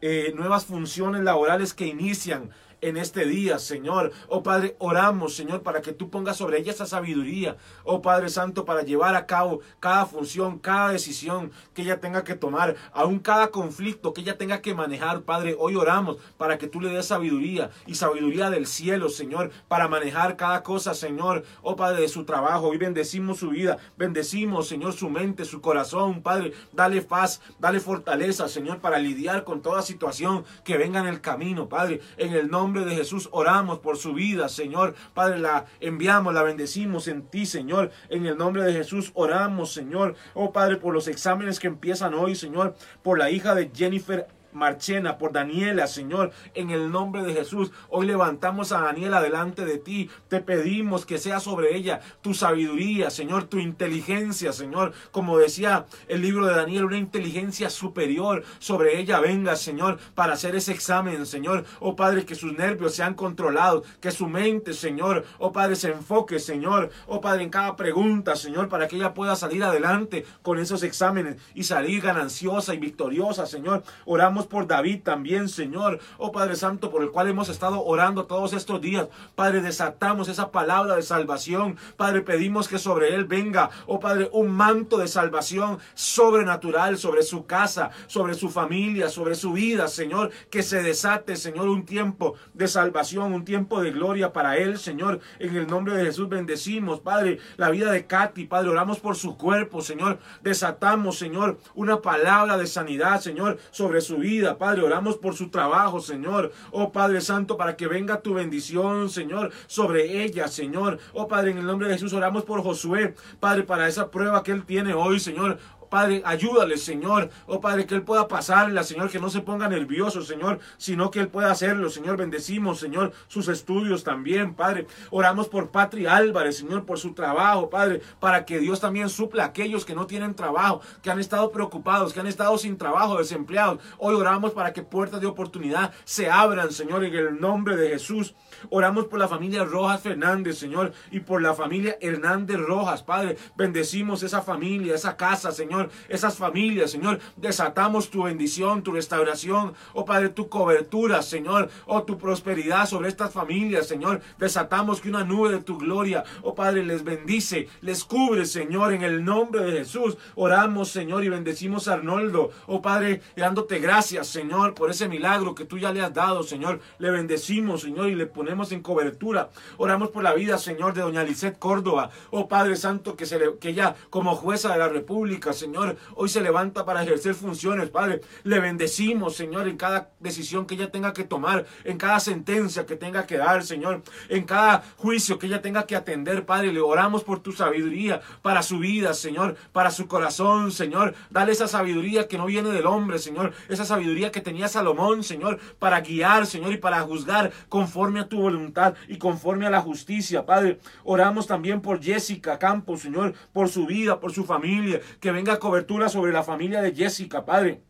[0.00, 4.12] eh, nuevas funciones laborales que inician en este día, Señor.
[4.28, 7.56] Oh Padre, oramos, Señor, para que tú pongas sobre ella esa sabiduría.
[7.84, 12.34] Oh Padre Santo, para llevar a cabo cada función, cada decisión que ella tenga que
[12.34, 15.56] tomar, aún cada conflicto que ella tenga que manejar, Padre.
[15.58, 20.36] Hoy oramos para que tú le des sabiduría y sabiduría del cielo, Señor, para manejar
[20.36, 21.44] cada cosa, Señor.
[21.62, 22.68] Oh Padre, de su trabajo.
[22.68, 26.52] Hoy bendecimos su vida, bendecimos, Señor, su mente, su corazón, Padre.
[26.72, 31.68] Dale paz, dale fortaleza, Señor, para lidiar con toda situación que venga en el camino,
[31.68, 32.00] Padre.
[32.16, 34.94] En el nombre nombre de Jesús oramos por su vida, Señor.
[35.14, 37.90] Padre, la enviamos, la bendecimos en ti, Señor.
[38.10, 40.16] En el nombre de Jesús oramos, Señor.
[40.34, 42.74] Oh Padre, por los exámenes que empiezan hoy, Señor.
[43.02, 47.70] Por la hija de Jennifer Marchena, por Daniela, Señor, en el nombre de Jesús.
[47.88, 50.10] Hoy levantamos a Daniela delante de ti.
[50.28, 54.92] Te pedimos que sea sobre ella tu sabiduría, Señor, tu inteligencia, Señor.
[55.10, 60.56] Como decía el libro de Daniel, una inteligencia superior sobre ella venga, Señor, para hacer
[60.56, 61.64] ese examen, Señor.
[61.80, 66.38] Oh Padre, que sus nervios sean controlados, que su mente, Señor, oh Padre, se enfoque,
[66.38, 66.90] Señor.
[67.06, 71.36] Oh Padre, en cada pregunta, Señor, para que ella pueda salir adelante con esos exámenes
[71.54, 73.82] y salir gananciosa y victoriosa, Señor.
[74.04, 76.00] Oramos por David también, Señor.
[76.16, 79.08] Oh Padre Santo, por el cual hemos estado orando todos estos días.
[79.34, 81.76] Padre, desatamos esa palabra de salvación.
[81.96, 87.46] Padre, pedimos que sobre él venga, oh Padre, un manto de salvación sobrenatural sobre su
[87.46, 90.30] casa, sobre su familia, sobre su vida, Señor.
[90.50, 95.20] Que se desate, Señor, un tiempo de salvación, un tiempo de gloria para él, Señor.
[95.38, 99.36] En el nombre de Jesús bendecimos, Padre, la vida de Katy, Padre, oramos por su
[99.36, 100.18] cuerpo, Señor.
[100.42, 104.27] Desatamos, Señor, una palabra de sanidad, Señor, sobre su vida
[104.58, 104.82] Padre.
[104.82, 106.52] Oramos por su trabajo, Señor.
[106.70, 110.98] Oh Padre Santo, para que venga tu bendición, Señor, sobre ella, Señor.
[111.12, 114.52] Oh Padre, en el nombre de Jesús oramos por Josué, Padre, para esa prueba que
[114.52, 115.58] él tiene hoy, Señor.
[115.88, 117.30] Padre, ayúdale, Señor.
[117.46, 121.20] Oh, Padre, que Él pueda pasarla, Señor, que no se ponga nervioso, Señor, sino que
[121.20, 122.16] Él pueda hacerlo, Señor.
[122.16, 124.86] Bendecimos, Señor, sus estudios también, Padre.
[125.10, 129.46] Oramos por Patri Álvarez, Señor, por su trabajo, Padre, para que Dios también supla a
[129.46, 133.80] aquellos que no tienen trabajo, que han estado preocupados, que han estado sin trabajo, desempleados.
[133.98, 138.34] Hoy oramos para que puertas de oportunidad se abran, Señor, en el nombre de Jesús.
[138.70, 143.36] Oramos por la familia Rojas Fernández, Señor, y por la familia Hernández Rojas, Padre.
[143.56, 145.77] Bendecimos esa familia, esa casa, Señor
[146.08, 147.20] esas familias, Señor.
[147.36, 153.32] Desatamos tu bendición, tu restauración, oh Padre, tu cobertura, Señor, oh tu prosperidad sobre estas
[153.32, 154.20] familias, Señor.
[154.38, 159.02] Desatamos que una nube de tu gloria, oh Padre, les bendice, les cubre, Señor, en
[159.02, 160.16] el nombre de Jesús.
[160.34, 165.64] Oramos, Señor, y bendecimos a Arnoldo, oh Padre, dándote gracias, Señor, por ese milagro que
[165.64, 166.80] tú ya le has dado, Señor.
[166.98, 169.50] Le bendecimos, Señor, y le ponemos en cobertura.
[169.76, 173.58] Oramos por la vida, Señor, de doña Lisette Córdoba, oh Padre Santo, que, se le,
[173.58, 177.90] que ella como jueza de la República, Señor, Señor, hoy se levanta para ejercer funciones,
[177.90, 178.22] Padre.
[178.42, 182.96] Le bendecimos, Señor, en cada decisión que ella tenga que tomar, en cada sentencia que
[182.96, 186.72] tenga que dar, Señor, en cada juicio que ella tenga que atender, Padre.
[186.72, 191.14] Le oramos por tu sabiduría para su vida, Señor, para su corazón, Señor.
[191.28, 193.52] Dale esa sabiduría que no viene del hombre, Señor.
[193.68, 198.40] Esa sabiduría que tenía Salomón, Señor, para guiar, Señor, y para juzgar conforme a tu
[198.40, 200.80] voluntad y conforme a la justicia, Padre.
[201.04, 206.08] Oramos también por Jessica Campos, Señor, por su vida, por su familia, que venga cobertura
[206.08, 207.82] sobre la familia de Jessica, Padre.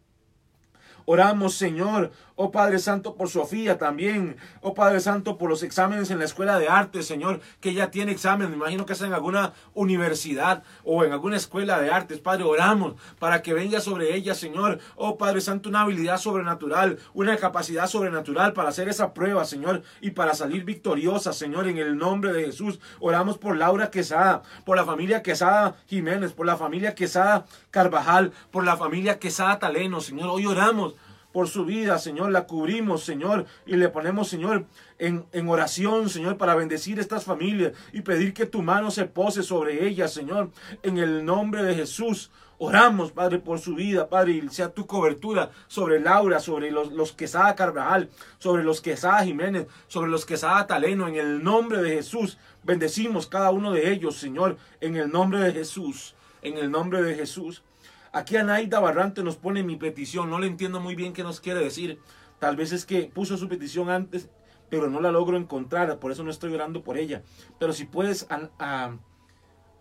[1.04, 4.37] Oramos, Señor, oh Padre Santo, por Sofía también.
[4.61, 8.12] Oh Padre Santo, por los exámenes en la escuela de arte, Señor, que ella tiene
[8.12, 8.48] examen.
[8.48, 12.20] Me imagino que es en alguna universidad o en alguna escuela de artes.
[12.20, 14.79] Padre, oramos para que venga sobre ella, Señor.
[14.94, 20.12] Oh Padre Santo, una habilidad sobrenatural, una capacidad sobrenatural para hacer esa prueba, Señor, y
[20.12, 22.79] para salir victoriosa, Señor, en el nombre de Jesús.
[23.01, 28.64] Oramos por Laura Quesada, por la familia Quesada Jiménez, por la familia Quesada Carvajal, por
[28.64, 30.29] la familia Quesada Taleno, Señor.
[30.31, 30.94] Hoy oramos
[31.38, 32.33] por su vida, Señor.
[32.33, 34.64] La cubrimos, Señor, y le ponemos, Señor,
[34.98, 39.44] en, en, oración, Señor, para bendecir estas familias y pedir que tu mano se pose
[39.44, 40.51] sobre ellas, Señor,
[40.83, 42.33] en el nombre de Jesús.
[42.59, 47.12] Oramos, Padre, por su vida, Padre, y sea tu cobertura sobre Laura, sobre los, los
[47.12, 52.37] Quesada Carvajal, sobre los Quesada Jiménez, sobre los Quesada Taleno, en el nombre de Jesús.
[52.64, 57.14] Bendecimos cada uno de ellos, Señor, en el nombre de Jesús, en el nombre de
[57.14, 57.62] Jesús.
[58.12, 60.31] Aquí Anaida Barrante nos pone mi petición.
[60.31, 61.99] No le entiendo muy bien qué nos quiere decir.
[62.38, 64.29] Tal vez es que puso su petición antes,
[64.71, 65.99] pero no la logro encontrar.
[65.99, 67.23] Por eso no estoy orando por ella.
[67.59, 68.97] Pero si puedes, a,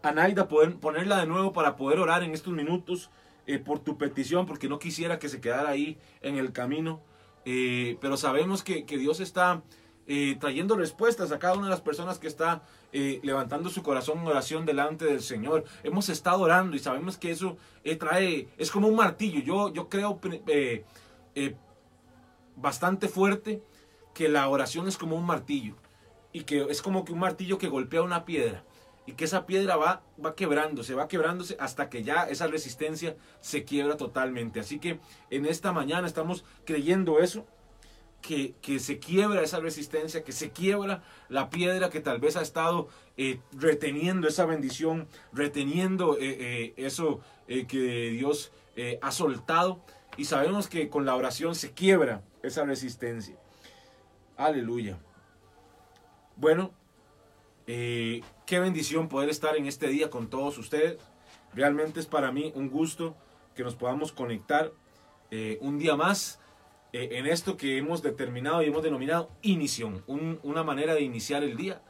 [0.02, 3.10] Anaida, ponerla de nuevo para poder orar en estos minutos
[3.46, 7.02] eh, por tu petición, porque no quisiera que se quedara ahí en el camino.
[7.46, 9.62] Eh, pero sabemos que Dios está
[10.10, 12.62] eh, trayendo respuestas a cada una de las personas que está
[12.94, 15.66] eh, levantando su corazón en oración delante del Señor.
[15.84, 19.42] Hemos estado orando y sabemos que eso eh, trae, es como un martillo.
[19.42, 20.20] Yo, yo creo
[22.56, 23.62] bastante fuerte
[24.14, 25.76] que la oración es como un martillo
[26.32, 28.64] y que es como que un martillo que golpea una piedra
[29.06, 33.66] y que esa piedra va, va quebrándose, va quebrándose hasta que ya esa resistencia se
[33.66, 34.60] quiebra totalmente.
[34.62, 35.00] Así que
[35.30, 37.46] en esta mañana estamos creyendo eso
[38.22, 42.90] que, se quiebra esa resistencia, que se quiebra la piedra que tal vez ha estado
[43.16, 48.52] eh, reteniendo esa bendición, reteniendo eh, eh, eso que Dios
[49.02, 49.82] ha soltado.
[50.18, 53.38] Y sabemos que con la oración se quiebra esa resistencia.
[54.36, 55.00] Aleluya.
[56.36, 56.74] Bueno,
[57.66, 58.24] qué
[58.60, 60.98] bendición poder estar en este día con todos ustedes.
[61.54, 63.16] Realmente es para mí un gusto
[63.56, 64.74] que nos podamos conectar
[65.62, 66.40] un día más
[66.94, 71.58] eh, en esto que hemos determinado y hemos denominado inición, una manera de iniciar el
[71.58, 71.82] día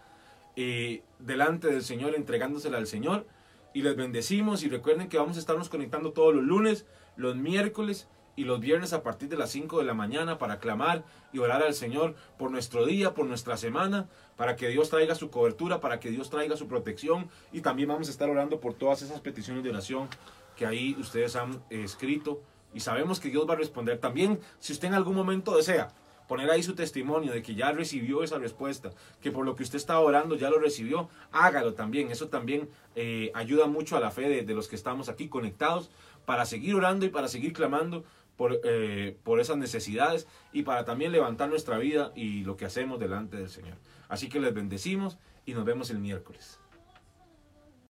[1.20, 3.28] delante del Señor, entregándosela al Señor.
[3.74, 8.08] Y les bendecimos y recuerden que vamos a estarnos conectando todos los lunes, los miércoles
[8.38, 11.64] y los viernes a partir de las 5 de la mañana para clamar y orar
[11.64, 16.00] al Señor por nuestro día, por nuestra semana, para que Dios traiga su cobertura, para
[16.00, 19.64] que Dios traiga su protección y también vamos a estar orando por todas esas peticiones
[19.64, 20.08] de oración
[20.56, 22.42] que ahí ustedes han escrito
[22.74, 25.90] y sabemos que Dios va a responder también si usted en algún momento desea
[26.28, 28.92] poner ahí su testimonio de que ya recibió esa respuesta,
[29.22, 32.12] que por lo que usted estaba orando ya lo recibió, hágalo también.
[32.12, 35.90] Eso también eh, ayuda mucho a la fe de, de, los que estamos aquí conectados
[36.26, 38.04] para seguir orando y para seguir clamando
[38.36, 43.00] por, eh, por esas necesidades y para también levantar nuestra vida y lo que hacemos
[43.00, 43.78] delante del Señor.
[44.10, 46.60] Así que les bendecimos y nos vemos el miércoles.